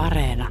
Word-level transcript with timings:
Areena. 0.00 0.48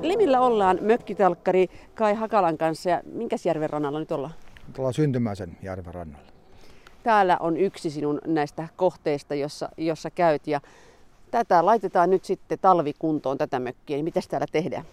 Limillä 0.00 0.40
ollaan 0.40 0.78
mökkitalkkari 0.80 1.68
Kai 1.94 2.14
Hakalan 2.14 2.58
kanssa 2.58 2.90
ja 2.90 3.02
minkäs 3.04 3.46
järven 3.46 3.70
rannalla 3.70 3.98
nyt 3.98 4.12
ollaan? 4.12 4.34
Tuolla 4.72 4.92
Syntymäisen 4.92 5.56
järven 5.62 5.94
rannalla. 5.94 6.26
Täällä 7.02 7.36
on 7.40 7.56
yksi 7.56 7.90
sinun 7.90 8.18
näistä 8.26 8.68
kohteista, 8.76 9.34
jossa, 9.34 9.68
jossa 9.76 10.10
käyt 10.10 10.46
ja 10.46 10.60
tätä 11.30 11.66
laitetaan 11.66 12.10
nyt 12.10 12.24
sitten 12.24 12.58
talvikuntoon 12.58 13.38
tätä 13.38 13.60
mökkiä. 13.60 13.96
Niin 13.96 14.04
mitäs 14.04 14.28
täällä 14.28 14.46
tehdään? 14.52 14.84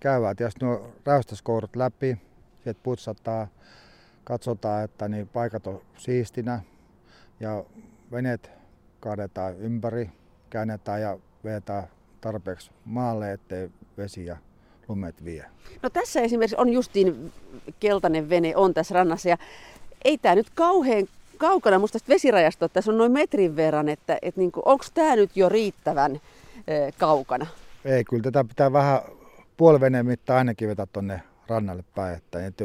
Käydään 0.00 0.36
tietysti 0.36 0.64
nuo 0.64 0.92
räystäskourut 1.06 1.76
läpi, 1.76 2.18
sieltä 2.64 2.80
putsataan, 2.82 3.48
katsotaan, 4.24 4.84
että 4.84 5.08
niin 5.08 5.28
paikat 5.28 5.66
on 5.66 5.80
siistinä 5.96 6.60
ja 7.40 7.64
veneet 8.12 8.50
kaadetaan 9.00 9.56
ympäri, 9.56 10.10
käännetään 10.50 11.00
ja 11.00 11.18
vedetään 11.44 11.84
tarpeeksi 12.20 12.70
maalle, 12.84 13.32
ettei 13.32 13.70
vesi 13.98 14.26
ja 14.26 14.36
lumet 14.88 15.24
vie. 15.24 15.44
No 15.82 15.90
tässä 15.90 16.20
esimerkiksi 16.20 16.56
on 16.58 16.68
justiin 16.68 17.32
keltainen 17.80 18.28
vene 18.28 18.56
on 18.56 18.74
tässä 18.74 18.94
rannassa 18.94 19.28
ja 19.28 19.38
ei 20.04 20.18
tämä 20.18 20.34
nyt 20.34 20.50
kauhean 20.54 21.06
kaukana 21.38 21.78
musta 21.78 21.98
tästä 21.98 22.12
vesirajasta, 22.12 22.68
tässä 22.68 22.90
on 22.90 22.98
noin 22.98 23.12
metrin 23.12 23.56
verran, 23.56 23.88
että, 23.88 24.18
että 24.22 24.40
niin 24.40 24.52
onko 24.64 24.84
tämä 24.94 25.16
nyt 25.16 25.36
jo 25.36 25.48
riittävän 25.48 26.20
e, 26.66 26.92
kaukana? 26.98 27.46
Ei, 27.84 28.04
kyllä 28.04 28.22
tätä 28.22 28.44
pitää 28.44 28.72
vähän 28.72 29.00
puoliveneen 29.56 30.06
mittaan 30.06 30.38
ainakin 30.38 30.68
vetää 30.68 30.86
tuonne 30.92 31.22
rannalle 31.52 31.84
päin, 31.94 32.16
että, 32.16 32.46
että 32.46 32.64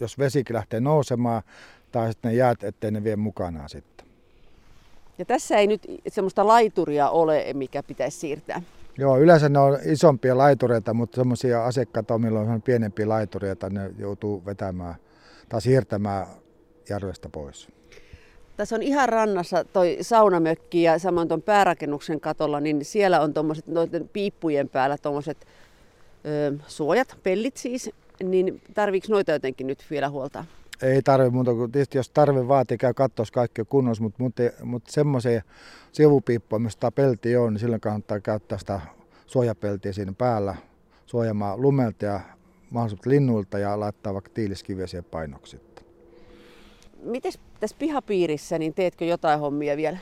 jos 0.00 0.18
vesikin 0.18 0.56
lähtee 0.56 0.80
nousemaan 0.80 1.42
tai 1.92 2.12
sitten 2.12 2.28
ne 2.28 2.36
jäät, 2.36 2.64
ettei 2.64 2.90
ne 2.90 3.04
vie 3.04 3.16
mukanaan 3.16 3.68
sitten. 3.68 4.06
Ja 5.18 5.24
tässä 5.24 5.56
ei 5.56 5.66
nyt 5.66 5.82
semmoista 6.08 6.46
laituria 6.46 7.10
ole, 7.10 7.44
mikä 7.54 7.82
pitäisi 7.82 8.18
siirtää. 8.18 8.62
Joo, 8.98 9.18
yleensä 9.18 9.48
ne 9.48 9.58
on 9.58 9.78
isompia 9.84 10.38
laitureita, 10.38 10.94
mutta 10.94 11.16
semmoisia 11.16 11.64
asiakkaita, 11.64 12.18
millä 12.18 12.40
on 12.40 12.62
pienempiä 12.62 13.08
laitureita, 13.08 13.70
ne 13.70 13.90
joutuu 13.98 14.42
vetämään 14.46 14.94
tai 15.48 15.62
siirtämään 15.62 16.26
järvestä 16.88 17.28
pois. 17.28 17.68
Tässä 18.56 18.76
on 18.76 18.82
ihan 18.82 19.08
rannassa 19.08 19.64
toi 19.64 19.98
saunamökki 20.00 20.82
ja 20.82 20.98
samoin 20.98 21.28
tuon 21.28 21.42
päärakennuksen 21.42 22.20
katolla, 22.20 22.60
niin 22.60 22.84
siellä 22.84 23.20
on 23.20 23.34
tuommoiset 23.34 23.66
noiden 23.66 24.08
piippujen 24.08 24.68
päällä 24.68 24.98
tuommoiset 24.98 25.46
suojat, 26.66 27.18
pellit 27.22 27.56
siis, 27.56 27.90
niin 28.22 28.60
tarviiko 28.74 29.06
noita 29.10 29.32
jotenkin 29.32 29.66
nyt 29.66 29.84
vielä 29.90 30.08
huoltaa? 30.08 30.44
Ei 30.82 31.02
tarvi 31.02 31.30
muuta 31.30 31.54
kuin 31.54 31.72
tietysti 31.72 31.98
jos 31.98 32.10
tarve 32.10 32.48
vaatii, 32.48 32.78
käy 32.78 32.94
katsoa 32.94 33.26
kaikki 33.32 33.62
kunnossa, 33.68 34.02
mutta, 34.02 34.22
mutta, 34.22 34.42
mutta 34.62 34.92
semmoisia 34.92 35.42
sivupiippuja, 35.92 36.58
mistä 36.58 36.90
pelti 36.90 37.36
on, 37.36 37.52
niin 37.52 37.60
silloin 37.60 37.80
kannattaa 37.80 38.20
käyttää 38.20 38.58
sitä 38.58 38.80
suojapeltiä 39.26 39.92
siinä 39.92 40.12
päällä 40.18 40.56
suojamaan 41.06 41.62
lumelta 41.62 42.04
ja 42.04 42.20
mahdollisimman 42.70 43.10
linnuilta 43.10 43.58
ja 43.58 43.80
laittaa 43.80 44.14
vaikka 44.14 44.30
tiiliskiviä 44.34 44.86
siihen 44.86 45.04
painoksi. 45.04 45.60
Miten 47.02 47.32
tässä 47.60 47.76
pihapiirissä, 47.78 48.58
niin 48.58 48.74
teetkö 48.74 49.04
jotain 49.04 49.40
hommia 49.40 49.76
vielä? 49.76 49.98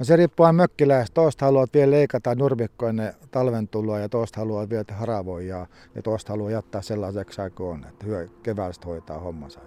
No 0.00 0.04
se 0.04 0.16
riippuu 0.16 0.52
mökkiläistä. 0.52 1.14
Toista 1.14 1.44
haluat 1.44 1.74
vielä 1.74 1.90
leikata 1.90 2.34
nurmikkoinen 2.34 3.14
talven 3.30 3.68
tuloa 3.68 3.98
ja 3.98 4.08
toista 4.08 4.40
haluaa 4.40 4.68
vielä 4.68 4.84
haravoida 4.90 5.66
ja 5.94 6.02
toista 6.02 6.32
haluaa 6.32 6.50
jättää 6.50 6.82
sellaiseksi 6.82 7.40
aikaa 7.40 7.66
on, 7.66 7.86
että 7.88 8.06
hyö 8.06 8.28
keväästä 8.42 8.86
hoitaa 8.86 9.18
hommansa. 9.18 9.60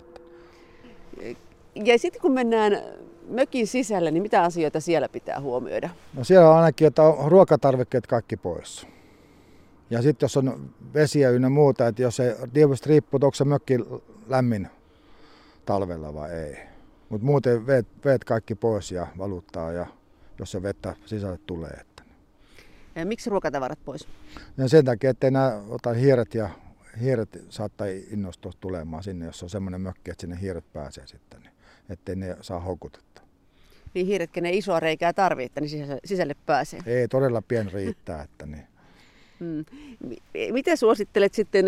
Ja 1.75 1.99
sitten 1.99 2.21
kun 2.21 2.31
mennään 2.31 2.77
mökin 3.29 3.67
sisälle, 3.67 4.11
niin 4.11 4.23
mitä 4.23 4.43
asioita 4.43 4.79
siellä 4.79 5.09
pitää 5.09 5.41
huomioida? 5.41 5.89
No 6.13 6.23
siellä 6.23 6.49
on 6.49 6.55
ainakin, 6.55 6.87
että 6.87 7.03
on 7.03 7.31
ruokatarvikkeet 7.31 8.07
kaikki 8.07 8.37
pois. 8.37 8.87
Ja 9.89 10.01
sitten 10.01 10.25
jos 10.25 10.37
on 10.37 10.69
vesiä 10.93 11.29
ynnä 11.29 11.49
muuta, 11.49 11.87
että 11.87 12.01
jos 12.01 12.15
se 12.15 12.37
tietysti 12.53 12.89
riippuu, 12.89 13.19
onko 13.23 13.35
se 13.35 13.45
mökki 13.45 13.79
lämmin 14.27 14.67
talvella 15.65 16.13
vai 16.13 16.31
ei. 16.31 16.57
Mutta 17.09 17.25
muuten 17.25 17.67
veet, 17.67 17.87
veet 18.05 18.23
kaikki 18.23 18.55
pois 18.55 18.91
ja 18.91 19.07
valuttaa, 19.17 19.71
ja, 19.71 19.87
jos 20.39 20.51
se 20.51 20.61
vettä 20.61 20.95
sisälle 21.05 21.39
tulee. 21.45 21.69
Että. 21.69 22.03
Ja 22.95 23.05
miksi 23.05 23.29
ruokatavarat 23.29 23.79
pois? 23.85 24.07
Ja 24.57 24.69
sen 24.69 24.85
takia, 24.85 25.09
että 25.09 25.31
nämä 25.31 25.61
ota 25.69 25.93
hiiret 25.93 26.35
ja 26.35 26.49
hiiret 27.01 27.29
saattaa 27.49 27.87
innostua 28.11 28.51
tulemaan 28.59 29.03
sinne, 29.03 29.25
jos 29.25 29.43
on 29.43 29.49
semmoinen 29.49 29.81
mökki, 29.81 30.11
että 30.11 30.21
sinne 30.21 30.41
hiiret 30.41 30.73
pääsee 30.73 31.07
sitten, 31.07 31.41
niin 31.41 31.51
ettei 31.89 32.15
ne 32.15 32.37
saa 32.41 32.59
houkutetta. 32.59 33.21
Niin 33.93 34.07
hiiretkä 34.07 34.41
ne 34.41 34.51
isoa 34.51 34.79
reikää 34.79 35.13
tarvitse, 35.13 35.45
että 35.45 35.61
ne 35.61 35.67
sisälle, 35.67 35.99
sisälle 36.05 36.35
pääsee? 36.45 36.79
Ei, 36.85 37.07
todella 37.07 37.41
pien 37.41 37.71
riittää. 37.71 38.21
Että 38.21 38.45
niin. 38.45 38.67
Hmm. 39.39 39.65
Miten 40.51 40.77
suosittelet 40.77 41.33
sitten 41.33 41.65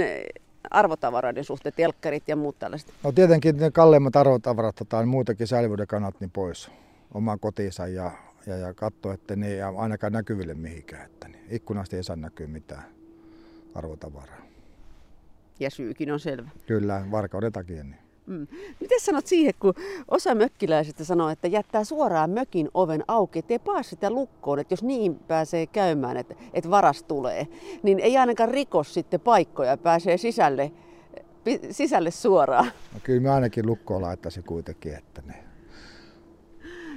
arvotavaroiden 0.70 1.44
suhteen, 1.44 1.74
telkkarit 1.75 2.24
ja 2.28 2.36
muut 2.36 2.59
tällaiset? 2.59 2.94
No 3.04 3.12
tietenkin 3.12 3.58
ne 3.58 3.72
kalleimmat 3.72 4.16
arvotavarat 4.16 4.75
tai 4.90 5.06
muutakin 5.06 5.48
säilyvyyden 5.48 5.88
kannat 5.88 6.20
niin 6.20 6.31
pois 6.31 6.72
omaan 7.14 7.40
kotiinsa 7.40 7.88
ja, 7.88 8.12
ja, 8.47 8.57
ja 8.57 8.73
katsoa, 8.73 9.13
että 9.13 9.35
ne 9.35 9.47
ei 9.47 9.61
ainakaan 9.61 10.13
näkyville 10.13 10.53
mihinkään. 10.53 11.06
Että 11.06 11.28
niin 11.28 11.45
ikkunasta 11.50 11.95
ei 11.95 12.03
saa 12.03 12.16
näkyä 12.16 12.47
mitään 12.47 12.83
arvotavaraa. 13.75 14.41
Ja 15.59 15.69
syykin 15.69 16.11
on 16.11 16.19
selvä. 16.19 16.50
Kyllä, 16.66 17.06
varkauden 17.11 17.51
takia. 17.51 17.83
Niin. 17.83 18.06
Mm. 18.28 18.47
Miten 18.79 19.00
sanot 19.01 19.28
siihen, 19.28 19.53
kun 19.59 19.73
osa 20.07 20.35
mökkiläisistä 20.35 21.03
sanoo, 21.03 21.29
että 21.29 21.47
jättää 21.47 21.83
suoraan 21.83 22.29
mökin 22.29 22.69
oven 22.73 23.03
auki, 23.07 23.39
ettei 23.39 23.59
paa 23.59 23.83
sitä 23.83 24.09
lukkoon, 24.09 24.59
että 24.59 24.73
jos 24.73 24.83
niin 24.83 25.19
pääsee 25.19 25.67
käymään, 25.67 26.17
että, 26.17 26.35
että 26.53 26.69
varas 26.69 27.03
tulee, 27.03 27.47
niin 27.83 28.00
ei 28.00 28.17
ainakaan 28.17 28.50
rikos 28.50 28.94
sitten 28.94 29.19
paikkoja, 29.19 29.77
pääsee 29.77 30.17
sisälle, 30.17 30.72
sisälle 31.72 32.12
suoraan. 32.12 32.72
No 32.94 33.00
kyllä 33.03 33.22
mä 33.22 33.35
ainakin 33.35 33.66
lukkoon 33.66 34.01
laittaisin 34.01 34.44
kuitenkin, 34.44 34.95
että 34.95 35.22
ne 35.25 35.44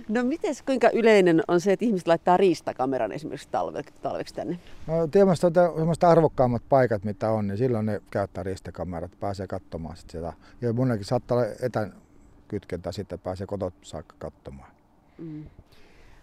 No 0.09 0.25
miten 0.25 0.55
kuinka 0.67 0.91
yleinen 0.91 1.43
on 1.49 1.61
se, 1.61 1.73
että 1.73 1.85
ihmiset 1.85 2.09
laittaa 2.09 2.37
riistakameran 2.37 3.13
esimerkiksi 3.13 3.49
talveksi, 3.51 3.95
talveksi 4.03 4.35
tänne? 4.35 4.59
No 4.87 5.07
tietysti 5.07 5.47
on 5.47 5.53
semmoista 5.77 6.61
paikat, 6.69 7.05
mitä 7.05 7.31
on, 7.31 7.47
niin 7.47 7.59
silloin 7.59 7.87
ne 7.87 8.01
käyttää 8.11 8.45
riistakamerat, 8.45 9.11
pääsee 9.21 9.47
katsomaan 9.47 9.97
sit 9.97 10.11
sitä. 10.11 10.33
Ja 10.61 10.73
monenkin 10.73 11.07
saattaa 11.07 11.39
olla 11.39 11.47
etäkytkentä 11.63 12.93
sitten, 12.93 13.19
pääsee 13.19 13.47
kotot 13.47 13.75
saakka 13.83 14.15
katsomaan. 14.19 14.71
Mm. 15.19 15.45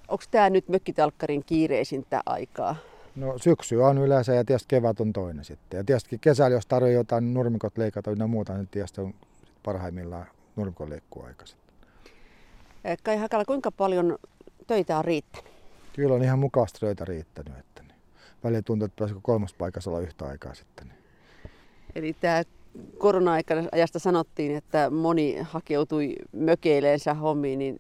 Onko 0.08 0.24
tämä 0.32 0.50
nyt 0.50 0.70
mökkitalkkarin 0.70 1.44
kiireisintä 1.46 2.22
aikaa? 2.26 2.76
No 3.16 3.38
syksy 3.38 3.76
on 3.76 3.98
yleensä 3.98 4.34
ja 4.34 4.46
tietysti 4.46 4.68
kevät 4.68 5.00
on 5.00 5.14
toinen 5.14 5.46
sitten. 5.46 5.78
Ja 5.78 5.84
tietysti 5.84 6.18
kesällä, 6.18 6.58
jos 6.58 6.66
tarvitsee 6.66 6.94
jotain 6.94 7.34
nurmikot 7.34 7.78
leikata 7.78 8.12
ja 8.12 8.28
muuta, 8.28 8.54
niin 8.54 8.68
tietysti 8.68 9.02
on 9.02 9.14
parhaimmillaan 9.64 10.26
nurmikon 10.56 10.90
leikkuaika 10.90 11.46
sitten. 11.46 11.65
Kai 13.04 13.18
Hakala, 13.18 13.46
kuinka 13.46 13.72
paljon 13.72 14.18
töitä 14.68 14.98
on 14.98 15.06
riittänyt? 15.06 15.52
Kyllä 15.94 16.16
on 16.16 16.24
ihan 16.24 16.40
mukavasti 16.40 16.80
töitä 16.80 17.06
riittänyt. 17.06 17.58
Että 17.60 17.84
niin. 17.84 17.96
Välillä 18.44 18.62
tuntuu, 18.62 18.86
että 18.86 18.96
pääsikö 19.00 19.20
kolmas 19.24 19.54
paikassa 19.54 19.90
olla 19.90 20.00
yhtä 20.00 20.26
aikaa 20.26 20.54
sitten. 20.54 20.88
Niin. 20.88 20.98
Eli 21.96 22.16
tämä 22.22 22.44
korona-ajasta 22.98 24.00
sanottiin, 24.00 24.56
että 24.56 24.90
moni 24.90 25.38
hakeutui 25.42 26.16
mökeileensä 26.32 27.14
hommiin, 27.14 27.60
niin 27.60 27.76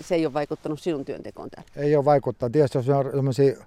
se 0.00 0.14
ei 0.14 0.26
ole 0.26 0.34
vaikuttanut 0.34 0.80
sinun 0.80 1.04
työntekoon 1.04 1.50
täällä? 1.50 1.70
Ei 1.76 1.96
ole 1.96 2.04
vaikuttanut. 2.04 2.52
Tietysti 2.52 2.78
jos 2.78 2.88
on 2.88 3.04
sellaisia 3.04 3.66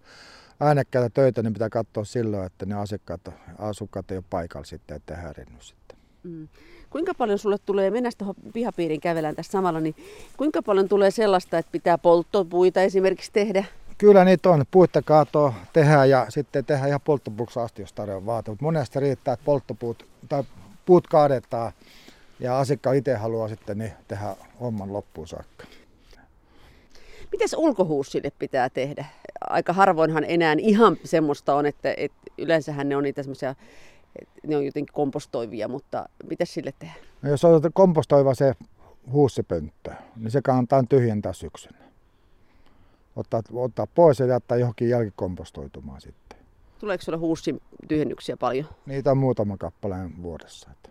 äänekkäitä 0.60 1.10
töitä, 1.10 1.44
niin 1.44 1.54
pitää 1.54 1.70
katsoa 1.70 2.06
silloin, 2.06 2.46
että 2.46 2.66
ne 2.66 2.76
asiakkaat, 2.76 3.22
asukkaat 3.60 4.12
ei 4.12 4.18
ole 4.18 4.26
paikalla 4.30 4.66
sitten, 4.66 4.98
että 4.98 5.16
häirinnyt 5.16 5.62
sitten. 5.62 5.83
Mm. 6.24 6.48
Kuinka 6.90 7.14
paljon 7.14 7.40
sulle 7.40 7.58
tulee, 7.66 7.92
mennään 7.92 8.14
tuohon 8.18 8.36
pihapiirin 8.54 9.02
kävelään 9.02 9.36
tässä 9.36 9.52
samalla, 9.52 9.80
niin 9.80 9.96
kuinka 10.38 10.62
paljon 10.62 10.90
tulee 10.90 11.12
sellaista, 11.12 11.58
että 11.58 11.72
pitää 11.72 11.98
polttopuita 11.98 12.82
esimerkiksi 12.82 13.32
tehdä? 13.34 13.66
Kyllä 13.98 14.26
niitä 14.26 14.50
on. 14.50 14.66
Puutta 14.72 15.02
kaatoa 15.02 15.54
tehdään 15.74 16.10
ja 16.10 16.26
sitten 16.30 16.66
tehdään 16.66 16.90
ihan 16.90 17.02
polttopuuksi 17.02 17.60
asti, 17.60 17.82
jos 17.82 17.94
tarjoaa 17.94 18.26
vaate. 18.26 18.52
Mutta 18.52 18.66
monesti 18.66 19.00
riittää, 19.00 19.34
että 19.34 19.46
polttopuut 19.46 20.06
tai 20.30 20.44
puut 20.86 21.08
kaadetaan 21.08 21.72
ja 22.40 22.60
asiakkaan 22.60 22.96
itse 22.96 23.16
haluaa 23.16 23.48
sitten 23.48 23.78
niin 23.78 23.92
tehdä 24.08 24.36
homman 24.60 24.94
loppuun 24.94 25.28
saakka. 25.28 25.66
Mites 27.32 27.56
ulkohuussille 27.58 28.32
pitää 28.40 28.70
tehdä? 28.70 29.06
Aika 29.50 29.74
harvoinhan 29.74 30.26
enää 30.28 30.56
ihan 30.58 30.98
semmoista 31.04 31.56
on, 31.56 31.66
että, 31.66 31.94
että 31.98 32.18
yleensähän 32.38 32.90
ne 32.90 32.96
on 32.96 33.04
niitä 33.04 33.24
semmoisia 33.24 33.56
ne 34.48 34.58
on 34.58 34.66
jotenkin 34.66 34.94
kompostoivia, 34.94 35.68
mutta 35.68 36.10
mitä 36.30 36.46
sille 36.46 36.74
tehdä? 36.80 36.94
No 37.22 37.30
jos 37.30 37.46
on 37.46 37.62
kompostoiva 37.74 38.34
se 38.34 38.54
huussipönttö, 39.12 39.92
niin 40.16 40.32
se 40.32 40.42
kannattaa 40.42 40.84
tyhjentää 40.90 41.34
syksynä. 41.34 41.78
Ottaa, 43.16 43.42
ottaa 43.54 43.88
pois 43.88 44.20
ja 44.20 44.26
jättää 44.26 44.58
johonkin 44.58 44.90
jälkikompostoitumaan 44.90 46.02
sitten. 46.02 46.40
Tuleeko 46.80 47.04
sulla 47.04 47.18
huussin 47.18 47.62
tyhjennyksiä 47.88 48.38
paljon? 48.38 48.66
Niitä 48.86 49.12
on 49.12 49.18
muutama 49.18 49.58
kappaleen 49.58 50.24
vuodessa. 50.24 50.70
Että. 50.72 50.90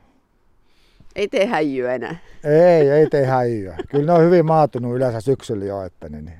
Ei 1.16 1.28
tee 1.28 1.46
häijyä 1.46 1.94
enää. 1.94 2.16
Ei, 2.44 2.90
ei 2.90 3.06
tee 3.06 3.26
häijyä. 3.26 3.76
Kyllä 3.88 4.06
ne 4.06 4.12
on 4.12 4.24
hyvin 4.24 4.46
maatunut 4.46 4.96
yleensä 4.96 5.20
syksyllä 5.20 5.64
jo, 5.64 5.82
että 5.82 6.08
niin, 6.08 6.32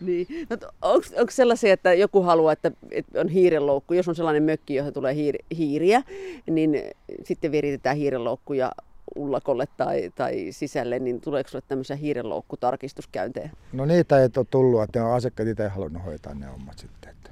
niin. 0.00 0.26
No, 0.50 0.56
onko 0.82 1.30
sellaisia, 1.30 1.72
että 1.72 1.94
joku 1.94 2.22
haluaa, 2.22 2.52
että, 2.52 2.72
että 2.90 3.20
on 3.20 3.28
hiirenloukku, 3.28 3.94
jos 3.94 4.08
on 4.08 4.14
sellainen 4.14 4.42
mökki, 4.42 4.74
johon 4.74 4.92
tulee 4.92 5.14
hiir, 5.14 5.36
hiiriä, 5.56 6.02
niin 6.46 6.82
sitten 7.24 7.52
viritetään 7.52 7.96
hiirenloukku 7.96 8.52
ja 8.52 8.72
ullakolle 9.16 9.68
tai, 9.76 10.10
tai 10.14 10.46
sisälle, 10.50 10.98
niin 10.98 11.20
tuleeko 11.20 11.50
sinulle 11.50 11.64
tämmöisiä 11.68 11.96
hiirenloukkutarkistuskäyntejä? 11.96 13.50
No 13.72 13.84
niitä 13.84 14.18
ei 14.18 14.28
ole 14.36 14.46
tullut, 14.50 14.82
että 14.82 14.98
ne 14.98 15.04
on 15.04 15.14
asiakkaat 15.14 15.48
itse 15.48 15.68
halunnut 15.68 16.04
hoitaa 16.04 16.34
ne 16.34 16.46
hommat 16.46 16.78
sitten. 16.78 17.10
Että. 17.10 17.29